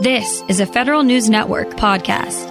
[0.00, 2.46] This is a Federal News Network podcast.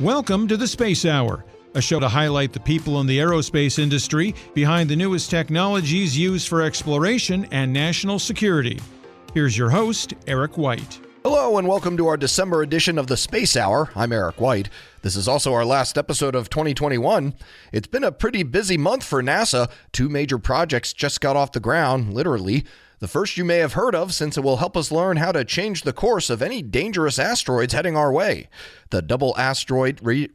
[0.00, 1.44] Welcome to the Space Hour,
[1.74, 6.48] a show to highlight the people in the aerospace industry behind the newest technologies used
[6.48, 8.80] for exploration and national security.
[9.34, 10.98] Here's your host, Eric White.
[11.22, 13.90] Hello, and welcome to our December edition of the Space Hour.
[13.94, 14.70] I'm Eric White.
[15.02, 17.34] This is also our last episode of 2021.
[17.72, 19.70] It's been a pretty busy month for NASA.
[19.92, 22.64] Two major projects just got off the ground, literally.
[23.00, 25.44] The first you may have heard of, since it will help us learn how to
[25.44, 28.48] change the course of any dangerous asteroids heading our way.
[28.88, 30.30] The Double Asteroid Re-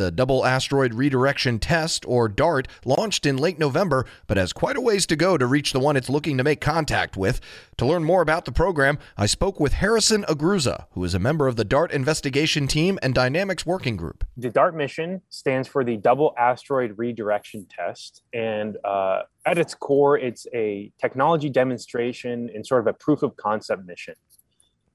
[0.00, 4.80] the Double Asteroid Redirection Test, or DART, launched in late November, but has quite a
[4.80, 7.38] ways to go to reach the one it's looking to make contact with.
[7.76, 11.46] To learn more about the program, I spoke with Harrison Agrusa, who is a member
[11.46, 14.24] of the DART investigation team and Dynamics Working Group.
[14.38, 20.16] The DART mission stands for the Double Asteroid Redirection Test, and uh, at its core,
[20.16, 24.14] it's a technology demonstration and sort of a proof of concept mission.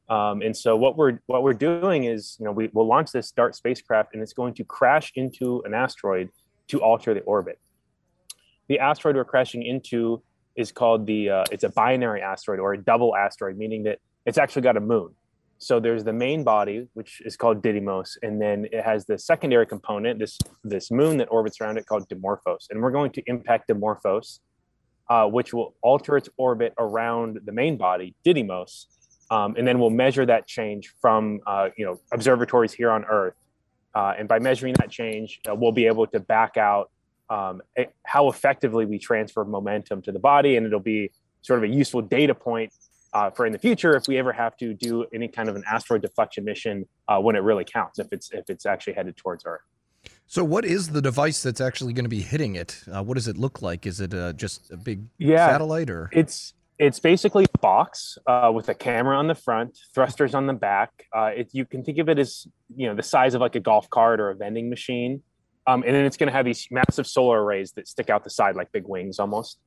[0.08, 3.31] Um, and so what we're what we're doing is, you know, we will launch this
[3.31, 6.30] DART spacecraft, and it's going to crash into an asteroid
[6.67, 7.59] to alter the orbit.
[8.67, 10.22] The asteroid we're crashing into
[10.56, 14.38] is called the uh, it's a binary asteroid or a double asteroid, meaning that it's
[14.38, 15.09] actually got a moon.
[15.58, 19.66] So there's the main body, which is called Didymos, and then it has the secondary
[19.66, 23.70] component, this this moon that orbits around it called Dimorphos, and we're going to impact
[23.70, 24.39] Dimorphos,
[25.09, 28.86] uh, which will alter its orbit around the main body, Didymos,
[29.31, 33.36] um, and then we'll measure that change from uh, you know observatories here on Earth.
[33.94, 36.92] Uh, and by measuring that change, uh, we'll be able to back out
[37.30, 37.62] um,
[38.04, 42.02] how effectively we transfer momentum to the body, and it'll be sort of a useful
[42.02, 42.73] data point
[43.14, 45.64] uh, for in the future if we ever have to do any kind of an
[45.70, 49.44] asteroid deflection mission uh, when it really counts, if it's if it's actually headed towards
[49.45, 49.62] Earth.
[50.28, 52.84] So, what is the device that's actually going to be hitting it?
[52.94, 53.88] Uh, what does it look like?
[53.88, 58.70] Is it just a big yeah, satellite, or it's it's basically a box uh, with
[58.70, 60.92] a camera on the front, thrusters on the back.
[61.16, 63.60] Uh, it, you can think of it as you know the size of like a
[63.60, 65.22] golf cart or a vending machine,
[65.67, 68.30] um, and then it's going to have these massive solar arrays that stick out the
[68.30, 69.60] side like big wings almost.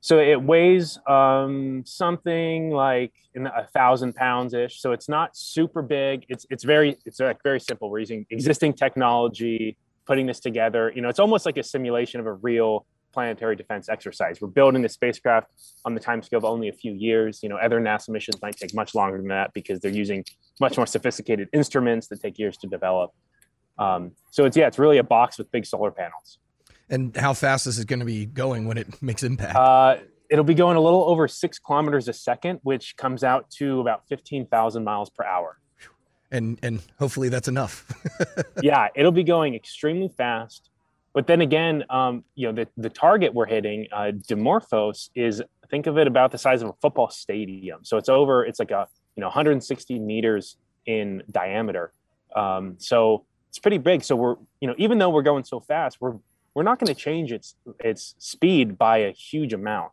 [0.00, 4.80] So it weighs um, something like a thousand pounds ish.
[4.80, 6.26] So it's not super big.
[6.28, 7.90] It's it's very it's like very simple.
[7.90, 10.92] We're using existing technology, putting this together.
[10.94, 14.42] You know, it's almost like a simulation of a real planetary defense exercise.
[14.42, 15.48] We're building the spacecraft
[15.86, 17.42] on the time scale of only a few years.
[17.42, 20.22] You know, other NASA missions might take much longer than that because they're using
[20.60, 23.12] much more sophisticated instruments that take years to develop.
[23.78, 26.36] Um, so it's yeah, it's really a box with big solar panels.
[26.90, 29.56] And how fast is it going to be going when it makes impact?
[29.56, 29.96] Uh,
[30.28, 34.06] it'll be going a little over six kilometers a second, which comes out to about
[34.10, 35.56] fifteen thousand miles per hour.
[36.30, 37.90] And and hopefully that's enough.
[38.62, 40.68] yeah, it'll be going extremely fast.
[41.16, 45.86] But then again, um, you know, the, the target we're hitting, uh, Dimorphos, is think
[45.86, 47.86] of it about the size of a football stadium.
[47.86, 51.94] So it's over, it's like a, you know, 160 meters in diameter.
[52.36, 54.04] Um, so it's pretty big.
[54.04, 56.16] So we're, you know, even though we're going so fast, we're,
[56.52, 59.92] we're not going to change its, its speed by a huge amount.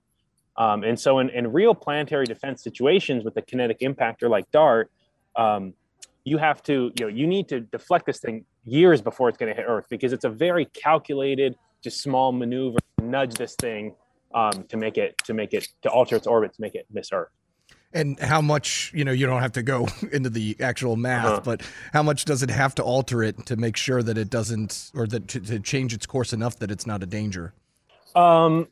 [0.58, 4.92] Um, and so in, in real planetary defense situations with a kinetic impactor like DART,
[5.38, 5.74] um,
[6.26, 9.54] you have to, you know, you need to deflect this thing years before it's going
[9.54, 13.96] to hit Earth because it's a very calculated, just small maneuver, nudge this thing
[14.34, 17.12] um, to make it to make it to alter its orbit to make it miss
[17.12, 17.30] Earth.
[17.96, 21.42] And how much, you know, you don't have to go into the actual math, uh-huh.
[21.44, 21.62] but
[21.92, 25.06] how much does it have to alter it to make sure that it doesn't, or
[25.08, 27.54] that to, to change its course enough that it's not a danger?
[28.16, 28.68] Um,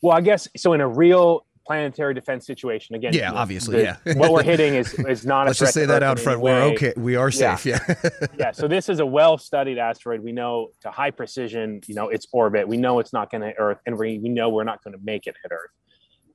[0.00, 0.72] well, I guess so.
[0.72, 2.94] In a real planetary defense situation.
[2.94, 4.14] Again, yeah, obviously, the, yeah.
[4.14, 5.46] what we're hitting is is not.
[5.46, 6.40] Let's just say that out front.
[6.40, 6.92] We're okay.
[6.96, 7.66] We are safe.
[7.66, 7.78] Yeah.
[7.88, 8.10] Yeah.
[8.38, 8.52] yeah.
[8.52, 10.20] So this is a well-studied asteroid.
[10.20, 11.80] We know to high precision.
[11.86, 12.68] You know its orbit.
[12.68, 14.96] We know it's not going to hit Earth, and we we know we're not going
[14.96, 15.70] to make it hit Earth.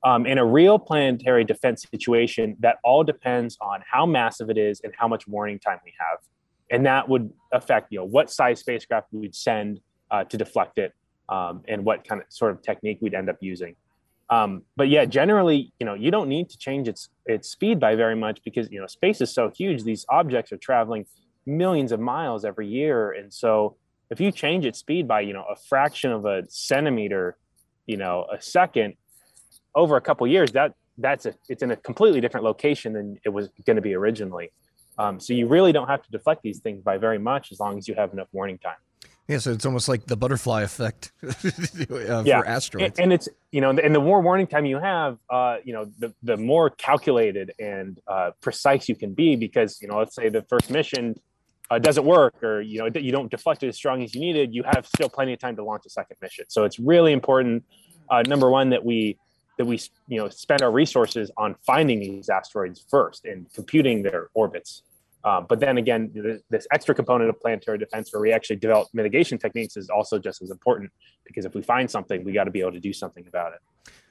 [0.02, 4.80] Um, in a real planetary defense situation, that all depends on how massive it is
[4.82, 6.18] and how much warning time we have,
[6.70, 9.80] and that would affect you know what size spacecraft we'd send
[10.10, 10.94] uh, to deflect it,
[11.28, 13.76] um, and what kind of sort of technique we'd end up using.
[14.30, 17.96] Um, but yeah, generally, you know, you don't need to change its its speed by
[17.96, 19.82] very much because you know space is so huge.
[19.82, 21.06] These objects are traveling
[21.46, 23.76] millions of miles every year, and so
[24.08, 27.36] if you change its speed by you know a fraction of a centimeter,
[27.86, 28.94] you know, a second
[29.74, 33.30] over a couple years, that that's a it's in a completely different location than it
[33.30, 34.52] was going to be originally.
[34.96, 37.78] Um, so you really don't have to deflect these things by very much as long
[37.78, 38.76] as you have enough warning time.
[39.28, 42.40] Yeah, so it's almost like the butterfly effect uh, yeah.
[42.40, 42.98] for asteroids.
[42.98, 45.90] And, and, it's you know, and the more warning time you have, uh, you know,
[45.98, 50.28] the the more calculated and uh, precise you can be because you know, let's say
[50.28, 51.14] the first mission,
[51.70, 54.54] uh, doesn't work or you know you don't deflect it as strong as you needed,
[54.54, 56.44] you have still plenty of time to launch a second mission.
[56.48, 57.64] So it's really important.
[58.08, 59.16] Uh, number one, that we
[59.56, 64.28] that we you know spend our resources on finding these asteroids first and computing their
[64.34, 64.82] orbits.
[65.24, 69.38] Um, but then again, this extra component of planetary defense where we actually develop mitigation
[69.38, 70.90] techniques is also just as important
[71.26, 73.60] because if we find something, we got to be able to do something about it.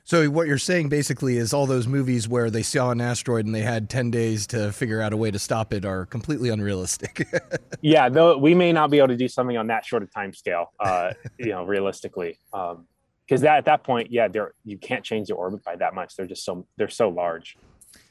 [0.03, 3.53] So what you're saying basically is all those movies where they saw an asteroid and
[3.53, 7.27] they had 10 days to figure out a way to stop it are completely unrealistic.
[7.81, 10.33] yeah, though we may not be able to do something on that short of time
[10.33, 12.39] scale, uh, you know, realistically.
[12.53, 12.88] Um,
[13.27, 14.27] because that at that point, yeah,
[14.65, 16.15] you can't change their orbit by that much.
[16.15, 17.55] They're just so they're so large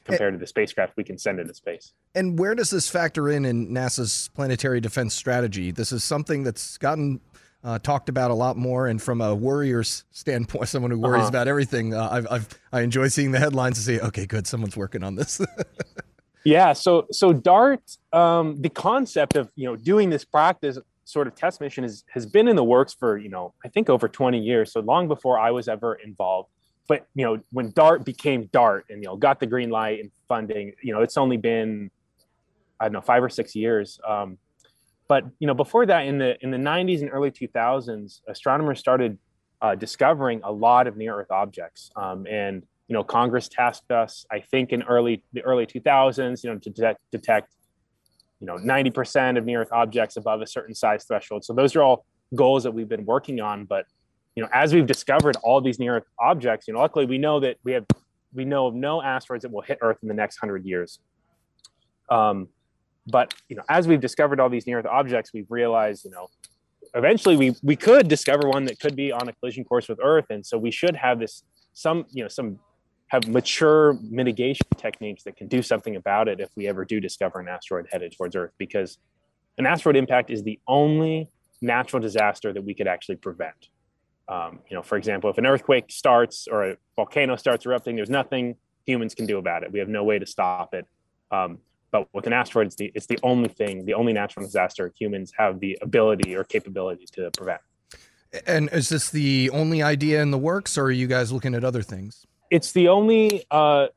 [0.09, 1.93] compared and, to the spacecraft we can send into space.
[2.15, 5.71] And where does this factor in in NASA's planetary defense strategy?
[5.71, 7.21] This is something that's gotten
[7.65, 8.87] uh, talked about a lot more.
[8.87, 11.29] And from a worrier's standpoint, someone who worries uh-huh.
[11.29, 14.77] about everything, uh, I've, I've, I enjoy seeing the headlines and say, okay, good, someone's
[14.77, 15.41] working on this.
[16.45, 16.73] yeah.
[16.73, 21.61] So, so DART, um, the concept of, you know, doing this practice sort of test
[21.61, 24.73] mission is, has been in the works for, you know, I think over 20 years.
[24.73, 26.51] So long before I was ever involved.
[26.89, 30.11] But, you know, when DART became DART and, you know, got the green light and
[30.27, 31.91] funding, you know, it's only been,
[32.81, 34.01] I don't know, five or six years.
[34.07, 34.39] Um,
[35.09, 39.19] but you know, before that, in the in the 90s and early 2000s, astronomers started
[39.61, 44.41] uh, discovering a lot of near-Earth objects, um, and you know, Congress tasked us, I
[44.41, 47.55] think, in early the early 2000s, you know, to detect, detect
[48.41, 51.45] you know 90% of near-Earth objects above a certain size threshold.
[51.45, 52.05] So those are all
[52.35, 53.65] goals that we've been working on.
[53.65, 53.87] But
[54.39, 57.57] you know, as we've discovered all these near-Earth objects, you know, luckily we know that
[57.65, 57.85] we have
[58.33, 61.01] we know of no asteroids that will hit Earth in the next hundred years.
[62.09, 62.47] Um,
[63.09, 66.29] but you know, as we've discovered all these near Earth objects, we've realized, you know,
[66.95, 70.27] eventually we we could discover one that could be on a collision course with Earth,
[70.31, 71.43] and so we should have this
[71.73, 72.61] some you know some
[73.09, 77.41] have mature mitigation techniques that can do something about it if we ever do discover
[77.41, 78.99] an asteroid headed towards Earth, because
[79.59, 81.29] an asteroid impact is the only
[81.61, 83.71] natural disaster that we could actually prevent.
[84.29, 88.11] Um, you know, for example, if an earthquake starts or a volcano starts erupting, there's
[88.11, 89.73] nothing humans can do about it.
[89.73, 90.87] We have no way to stop it.
[91.31, 91.59] Um,
[91.91, 95.33] but with an asteroid, it's the, it's the only thing, the only natural disaster humans
[95.39, 97.61] have the ability or capability to prevent.
[98.47, 101.65] And is this the only idea in the works, or are you guys looking at
[101.65, 102.27] other things?
[102.51, 103.89] It's the only uh,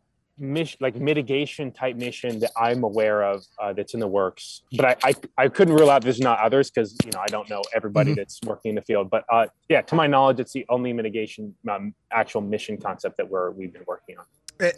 [0.42, 4.64] mission, like mitigation type mission that I'm aware of uh, that's in the works.
[4.76, 7.50] But I, I, I couldn't rule out there's not others because you know I don't
[7.50, 8.18] know everybody mm-hmm.
[8.18, 9.10] that's working in the field.
[9.10, 13.30] But uh, yeah, to my knowledge, it's the only mitigation um, actual mission concept that
[13.30, 14.26] we're we've been working on.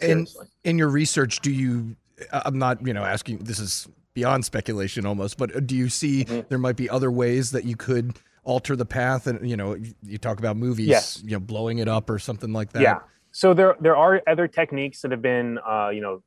[0.00, 0.28] And
[0.62, 1.96] in your research, do you
[2.32, 3.38] I'm not, you know, asking.
[3.38, 5.36] This is beyond speculation almost.
[5.36, 6.40] But uh, do you see mm-hmm.
[6.48, 9.26] there might be other ways that you could alter the path?
[9.26, 11.22] And you know, you talk about movies, yes.
[11.24, 12.82] you know, blowing it up or something like that.
[12.82, 12.98] Yeah.
[13.34, 16.22] So there there are other techniques that have been, uh, you know,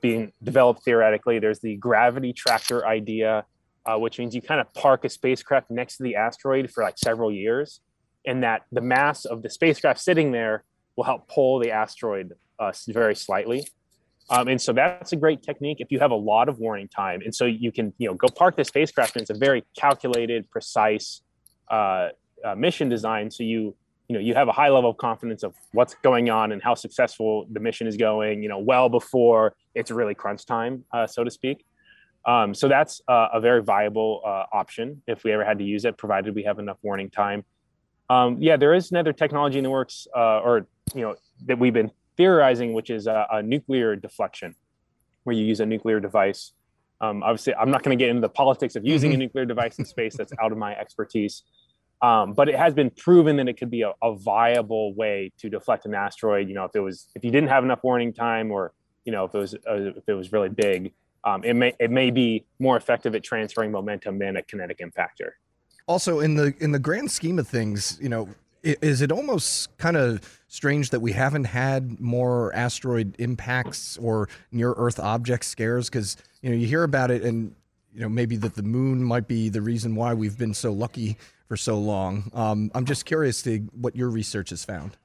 [0.00, 1.38] being developed theoretically.
[1.38, 3.44] There's the gravity tractor idea,
[3.86, 6.98] uh, which means you kind of park a spacecraft next to the asteroid for like
[6.98, 7.80] several years,
[8.26, 10.64] and that the mass of the spacecraft sitting there
[10.96, 13.64] will help pull the asteroid uh, very slightly.
[14.28, 17.20] Um, and so that's a great technique if you have a lot of warning time.
[17.24, 20.50] And so you can, you know, go park the spacecraft and it's a very calculated,
[20.50, 21.22] precise
[21.70, 22.08] uh,
[22.44, 23.30] uh, mission design.
[23.30, 23.76] So you,
[24.08, 26.74] you know, you have a high level of confidence of what's going on and how
[26.74, 31.22] successful the mission is going, you know, well before it's really crunch time, uh, so
[31.22, 31.64] to speak.
[32.24, 35.84] Um, so that's uh, a very viable uh, option if we ever had to use
[35.84, 37.44] it, provided we have enough warning time.
[38.10, 41.74] Um, yeah, there is another technology in the works, uh, or you know, that we've
[41.74, 44.54] been theorizing, which is a, a nuclear deflection,
[45.24, 46.52] where you use a nuclear device.
[47.00, 49.20] Um, obviously, I'm not going to get into the politics of using mm-hmm.
[49.20, 50.16] a nuclear device in space.
[50.16, 51.42] That's out of my expertise.
[52.00, 55.50] Um, but it has been proven that it could be a, a, viable way to
[55.50, 56.48] deflect an asteroid.
[56.48, 58.72] You know, if it was if you didn't have enough warning time, or
[59.04, 60.92] you know, if it was uh, if it was really big,
[61.24, 65.32] um, it may it may be more effective at transferring momentum than a kinetic impactor.
[65.88, 68.28] Also, in the in the grand scheme of things, you know,
[68.62, 74.72] is it almost kind of strange that we haven't had more asteroid impacts or near
[74.72, 75.88] Earth object scares?
[75.88, 77.56] Because you know you hear about it, and
[77.92, 81.16] you know maybe that the moon might be the reason why we've been so lucky
[81.48, 82.30] for so long.
[82.34, 84.96] Um, I'm just curious to what your research has found.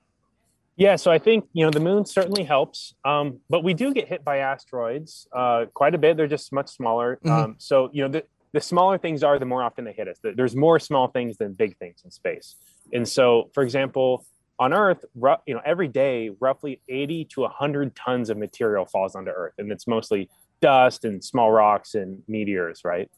[0.76, 4.08] Yeah, so I think you know the moon certainly helps, um, but we do get
[4.08, 6.18] hit by asteroids uh, quite a bit.
[6.18, 7.18] They're just much smaller.
[7.18, 7.30] Mm-hmm.
[7.32, 8.24] Um, so you know the,
[8.54, 10.18] the smaller things are, the more often they hit us.
[10.24, 12.56] There's more small things than big things in space.
[12.92, 14.26] And so, for example,
[14.60, 15.06] on Earth,
[15.46, 19.72] you know, every day, roughly 80 to 100 tons of material falls onto Earth, and
[19.72, 20.30] it's mostly
[20.62, 23.12] dust and small rocks and meteors, right?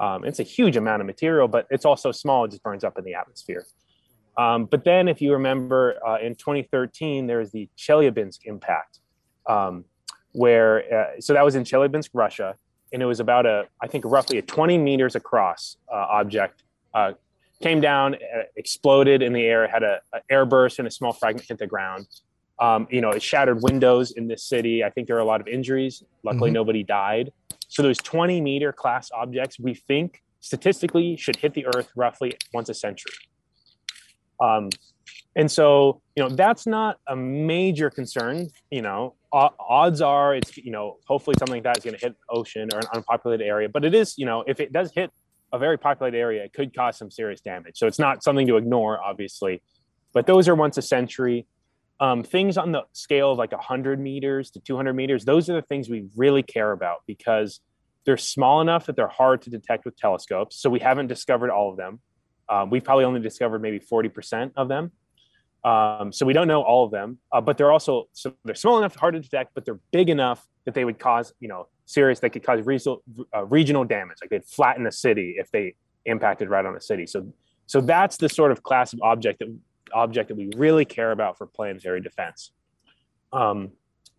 [0.00, 2.98] Um, it's a huge amount of material, but it's also small; it just burns up
[2.98, 3.64] in the atmosphere.
[4.36, 8.98] Um, but then, if you remember, uh, in 2013, there was the Chelyabinsk impact,
[9.48, 9.84] um,
[10.32, 12.56] where uh, so that was in Chelyabinsk, Russia,
[12.92, 16.62] and it was about a I think roughly a 20 meters across uh, object.
[16.92, 17.12] Uh,
[17.62, 21.12] came down, uh, exploded in the air, had a, a air burst, and a small
[21.12, 22.06] fragment hit the ground.
[22.58, 24.84] Um, you know, it shattered windows in this city.
[24.84, 26.02] I think there are a lot of injuries.
[26.22, 26.54] Luckily, mm-hmm.
[26.54, 27.32] nobody died.
[27.68, 32.68] So those 20 meter class objects, we think statistically should hit the Earth roughly once
[32.68, 33.14] a century.
[34.40, 34.70] Um,
[35.36, 38.48] and so, you know, that's not a major concern.
[38.70, 42.14] You know, odds are it's, you know, hopefully something like that is going to hit
[42.30, 43.68] ocean or an unpopulated area.
[43.68, 45.10] But it is, you know, if it does hit
[45.52, 47.78] a very populated area, it could cause some serious damage.
[47.78, 49.62] So it's not something to ignore, obviously.
[50.12, 51.46] But those are once a century.
[52.00, 55.62] Um, things on the scale of like 100 meters to 200 meters, those are the
[55.62, 57.60] things we really care about because
[58.04, 60.56] they're small enough that they're hard to detect with telescopes.
[60.56, 62.00] So we haven't discovered all of them.
[62.48, 64.92] Um, we've probably only discovered maybe 40% of them.
[65.64, 68.78] Um, so we don't know all of them, uh, but they're also so they're small
[68.78, 72.20] enough, hard to detect, but they're big enough that they would cause you know serious.
[72.20, 73.02] They could cause regional
[73.34, 75.74] uh, regional damage, like they'd flatten a city if they
[76.04, 77.06] impacted right on a city.
[77.06, 77.32] So
[77.64, 79.56] so that's the sort of class of object that
[79.92, 82.52] object that we really care about for planetary defense.
[83.32, 83.72] Um,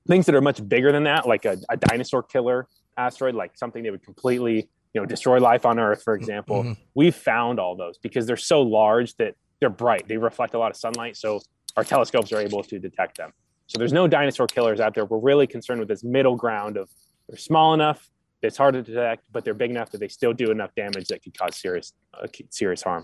[0.08, 2.68] things that are much bigger than that, like a, a dinosaur killer
[2.98, 6.64] asteroid, like something that would completely you know destroy life on earth for example.
[6.64, 6.74] Mm-hmm.
[6.94, 10.08] we've found all those because they're so large that they're bright.
[10.08, 11.42] They reflect a lot of sunlight so
[11.76, 13.34] our telescopes are able to detect them.
[13.68, 15.06] So there's no dinosaur killers out there.
[15.06, 16.90] We're really concerned with this middle ground of
[17.28, 18.10] they're small enough
[18.46, 21.24] it's hard to detect but they're big enough that they still do enough damage that
[21.24, 23.04] could cause serious uh, serious harm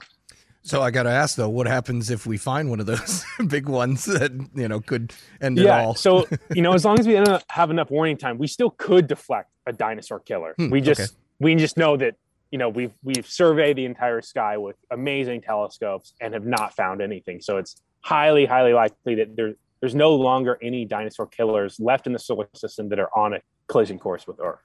[0.63, 3.67] so I got to ask though, what happens if we find one of those big
[3.67, 5.95] ones that you know could end yeah, it all?
[5.95, 7.13] so you know, as long as we
[7.49, 10.53] have enough warning time, we still could deflect a dinosaur killer.
[10.57, 12.15] Hmm, we just okay we just know that
[12.51, 17.01] you know we've we've surveyed the entire sky with amazing telescopes and have not found
[17.01, 17.41] anything.
[17.41, 22.13] So it's highly highly likely that there there's no longer any dinosaur killers left in
[22.13, 24.59] the solar system that are on a collision course with Earth.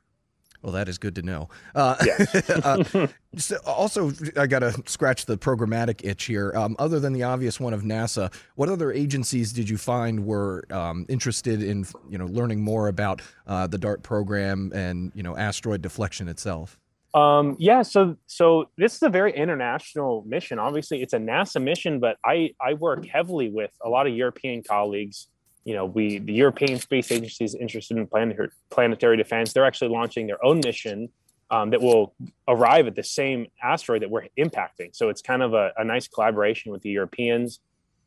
[0.63, 1.49] Well, that is good to know.
[1.75, 2.51] Uh, yes.
[2.51, 6.53] uh, so also, I got to scratch the programmatic itch here.
[6.55, 10.65] Um, other than the obvious one of NASA, what other agencies did you find were
[10.71, 15.37] um, interested in, you know, learning more about uh, the DART program and you know
[15.37, 16.79] asteroid deflection itself?
[17.15, 20.59] Um, yeah, so so this is a very international mission.
[20.59, 24.63] Obviously, it's a NASA mission, but I I work heavily with a lot of European
[24.63, 25.29] colleagues
[25.67, 29.53] you know, we the European Space Agency is interested in planetary, planetary defense.
[29.53, 31.09] They're actually launching their own mission
[31.51, 32.15] um, that will
[32.47, 34.95] arrive at the same asteroid that we're impacting.
[34.95, 37.59] So it's kind of a, a nice collaboration with the Europeans.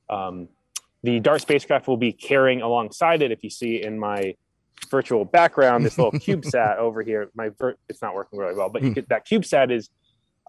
[0.10, 0.48] Um,
[1.04, 3.30] the DART spacecraft will be carrying alongside it.
[3.30, 4.36] If you see in my
[4.90, 8.82] virtual background, this little CubeSat over here, my ver- it's not working really well, but
[8.82, 8.94] you hmm.
[8.94, 9.90] could, that CubeSat is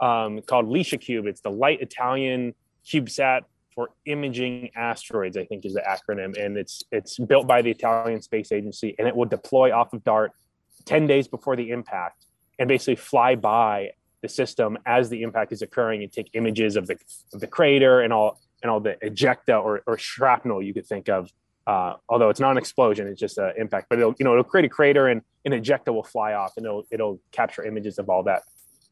[0.01, 1.27] um, called Cube.
[1.27, 2.55] It's the Light Italian
[2.87, 3.43] CubeSat
[3.81, 8.21] for imaging asteroids, I think is the acronym, and it's it's built by the Italian
[8.21, 10.33] Space Agency, and it will deploy off of DART
[10.85, 12.27] ten days before the impact,
[12.59, 16.89] and basically fly by the system as the impact is occurring and take images of
[16.89, 16.99] the
[17.33, 21.09] of the crater and all and all the ejecta or, or shrapnel you could think
[21.09, 21.33] of.
[21.67, 23.87] Uh, although it's not an explosion, it's just an impact.
[23.89, 26.67] But it'll you know it'll create a crater and an ejecta will fly off and
[26.67, 28.43] it'll it'll capture images of all that.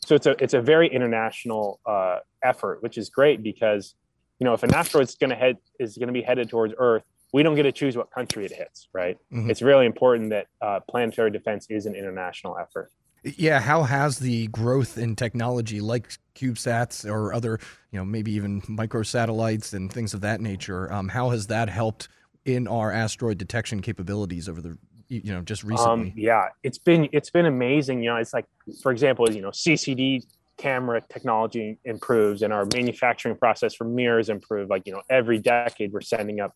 [0.06, 3.94] So it's a it's a very international uh, effort, which is great because
[4.38, 7.02] you know, if an asteroid's going to head is going to be headed towards Earth,
[7.32, 9.18] we don't get to choose what country it hits, right?
[9.32, 9.50] Mm-hmm.
[9.50, 12.90] It's really important that uh, planetary defense is an international effort.
[13.24, 17.58] Yeah, how has the growth in technology like CubeSats or other,
[17.90, 22.08] you know, maybe even microsatellites and things of that nature, um, how has that helped
[22.44, 24.78] in our asteroid detection capabilities over the,
[25.08, 26.10] you know, just recently?
[26.10, 28.02] Um, yeah, it's been it's been amazing.
[28.02, 28.46] You know, it's like,
[28.82, 30.24] for example, you know, CCD
[30.58, 35.92] camera technology improves and our manufacturing process for mirrors improve like you know every decade
[35.92, 36.54] we're sending up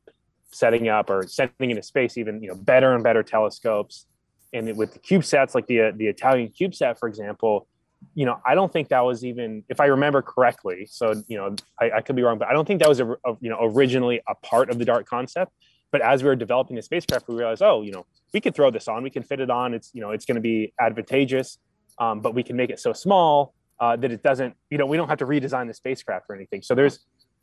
[0.50, 4.06] setting up or sending into space even you know better and better telescopes.
[4.52, 7.66] And with the cubesats like the the italian cubesat for example
[8.14, 11.56] you know i don't think that was even if i remember correctly so you know
[11.80, 13.56] i, I could be wrong but i don't think that was a, a, you know
[13.62, 15.52] originally a part of the dart concept.
[15.90, 18.04] But as we were developing the spacecraft we realized oh you know
[18.34, 20.34] we could throw this on we can fit it on it's you know it's going
[20.34, 21.58] to be advantageous
[21.98, 24.96] um, but we can make it so small uh, that it doesn't, you know, we
[24.96, 26.62] don't have to redesign the spacecraft or anything.
[26.62, 27.00] So there's,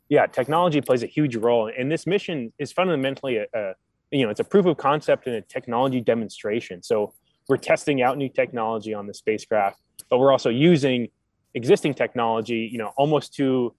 [0.08, 1.70] yeah, technology plays a huge role.
[1.78, 3.74] And this mission is fundamentally a, a
[4.10, 6.82] you know, it's a proof of concept and a technology demonstration.
[6.82, 7.12] So
[7.46, 11.08] we're testing out new technology on the spacecraft, but we're also using
[11.52, 13.74] existing technology, you know, almost to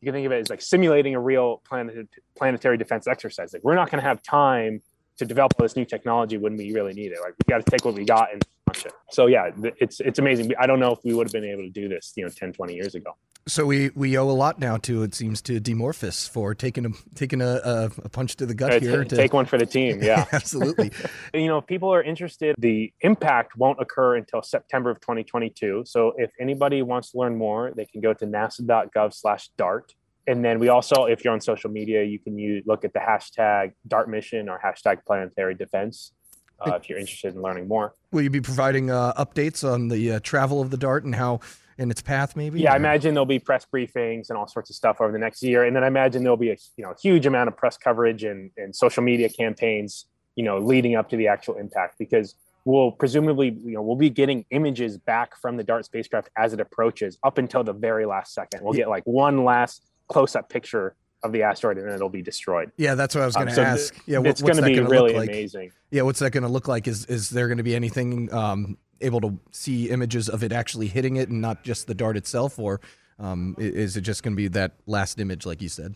[0.00, 3.52] you can think of it as like simulating a real planet, planetary defense exercise.
[3.52, 4.80] Like we're not going to have time
[5.20, 7.18] to develop this new technology when we really need it.
[7.20, 8.92] Like we got to take what we got and launch it.
[9.10, 10.50] So yeah, it's it's amazing.
[10.58, 12.54] I don't know if we would have been able to do this, you know, 10,
[12.54, 13.14] 20 years ago.
[13.48, 16.90] So we, we owe a lot now to it seems to Dimorphos for taking a
[17.14, 19.04] taking a, a, a punch to the gut here.
[19.04, 20.02] to, take one for the team.
[20.02, 20.26] Yeah.
[20.32, 20.92] absolutely.
[21.34, 25.84] you know, if people are interested, the impact won't occur until September of 2022.
[25.86, 29.94] So if anybody wants to learn more, they can go to nasa.gov slash DART.
[30.30, 33.00] And then we also, if you're on social media, you can use, look at the
[33.00, 36.12] hashtag DART mission or hashtag planetary defense
[36.60, 37.94] uh, if you're interested in learning more.
[38.12, 41.40] Will you be providing uh, updates on the uh, travel of the dart and how
[41.78, 42.60] in its path, maybe?
[42.60, 45.42] Yeah, I imagine there'll be press briefings and all sorts of stuff over the next
[45.42, 45.64] year.
[45.64, 48.52] And then I imagine there'll be a you know huge amount of press coverage and,
[48.56, 50.06] and social media campaigns,
[50.36, 54.10] you know, leading up to the actual impact because we'll presumably, you know, we'll be
[54.10, 58.32] getting images back from the DART spacecraft as it approaches up until the very last
[58.32, 58.62] second.
[58.62, 62.70] We'll get like one last close-up picture of the asteroid and then it'll be destroyed.
[62.76, 63.94] Yeah, that's what I was Um, going to so th- ask.
[64.06, 65.28] Yeah, what, it's going to be gonna really like?
[65.28, 65.70] amazing.
[65.90, 66.88] Yeah, what's that going to look like?
[66.88, 70.86] Is is there going to be anything um, able to see images of it actually
[70.88, 72.80] hitting it and not just the dart itself, or
[73.18, 75.94] um, is it just going to be that last image, like you said?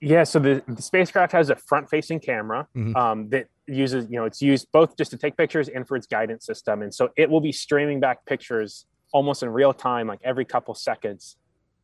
[0.00, 2.94] Yeah, so the, the spacecraft has a front-facing camera Mhm.
[2.96, 6.06] um, that uses, you know, it's used both just to take pictures and for its
[6.06, 10.18] guidance system, and so it will be streaming back pictures almost in real time, like
[10.24, 11.36] every couple seconds,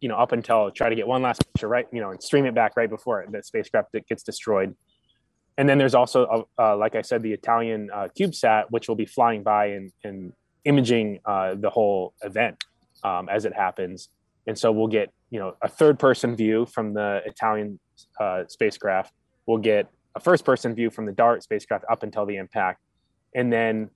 [0.03, 2.45] you know, up until try to get one last picture right, you know, and stream
[2.45, 4.75] it back right before the spacecraft that gets destroyed.
[5.59, 8.97] And then there's also, uh, uh, like I said, the Italian uh, CubeSat, which will
[9.05, 10.33] be flying by and, and
[10.65, 12.57] imaging uh, the whole event
[13.05, 14.09] um, as it happens.
[14.49, 17.79] And so we'll get, you know, a third-person view from the Italian
[18.19, 19.13] uh, spacecraft.
[19.47, 22.81] We'll get a first-person view from the DART spacecraft up until the impact,
[23.35, 23.89] and then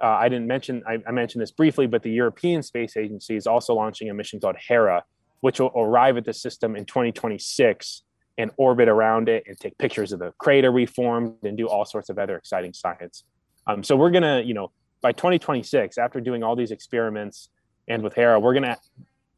[0.00, 3.46] uh, I didn't mention I, I mentioned this briefly, but the European Space Agency is
[3.46, 5.04] also launching a mission called Hera,
[5.40, 8.02] which will arrive at the system in 2026
[8.38, 11.84] and orbit around it and take pictures of the crater we formed and do all
[11.84, 13.24] sorts of other exciting science.
[13.66, 14.70] Um, so we're gonna, you know,
[15.02, 17.50] by 2026, after doing all these experiments
[17.88, 18.76] and with Hera, we're gonna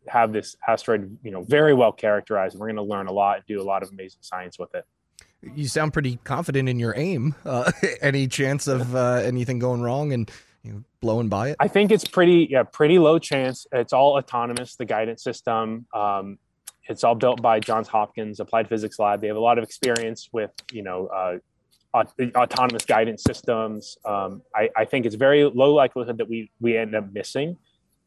[0.08, 2.58] have this asteroid, you know, very well characterized.
[2.58, 4.84] We're gonna learn a lot and do a lot of amazing science with it.
[5.42, 7.34] You sound pretty confident in your aim.
[7.44, 10.30] Uh, any chance of uh, anything going wrong and
[10.62, 11.56] you know, blowing by it?
[11.58, 13.66] I think it's pretty, yeah, pretty low chance.
[13.72, 14.76] It's all autonomous.
[14.76, 16.38] The guidance system, um,
[16.88, 19.20] it's all built by Johns Hopkins Applied Physics Lab.
[19.20, 21.38] They have a lot of experience with, you know, uh,
[21.94, 23.96] aut- autonomous guidance systems.
[24.04, 27.56] Um, I, I think it's very low likelihood that we we end up missing.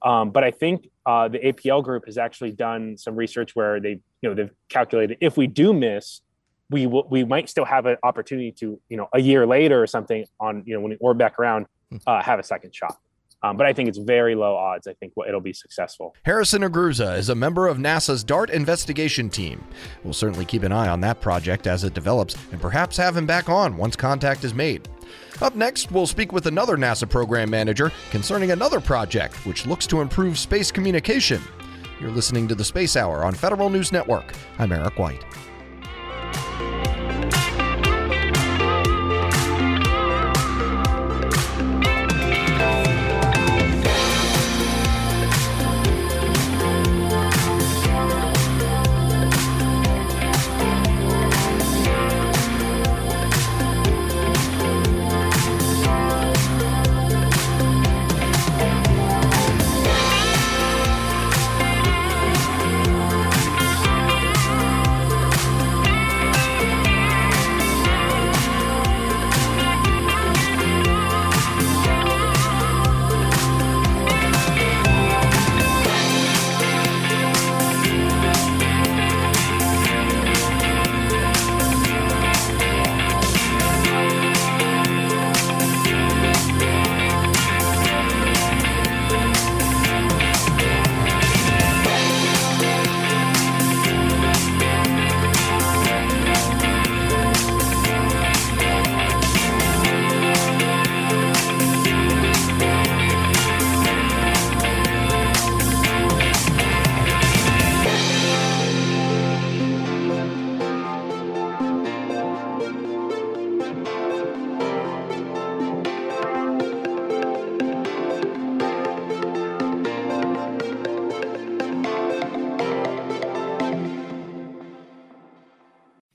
[0.02, 4.00] Um, but I think uh, the APL group has actually done some research where they,
[4.22, 6.22] you know, they've calculated if we do miss,
[6.70, 10.26] we we might still have an opportunity to, you know, a year later or something
[10.40, 11.68] on, you know, when we orbit back around,
[12.08, 12.98] uh, have a second shot.
[13.44, 14.88] Um, but I think it's very low odds.
[14.88, 16.16] I think it'll be successful.
[16.24, 19.64] Harrison Agrusa is a member of NASA's DART investigation team.
[20.04, 23.28] We'll certainly keep an eye on that project as it develops and perhaps have him
[23.28, 24.88] back on once contact is made.
[25.42, 30.02] Up next, we'll speak with another NASA program manager concerning another project which looks to
[30.02, 31.42] improve space communication.
[32.00, 34.34] You're listening to the Space Hour on Federal News Network.
[34.58, 35.24] I'm Eric White.